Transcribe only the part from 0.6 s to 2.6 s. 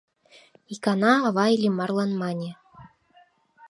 Икана ава Иллимарлан мане: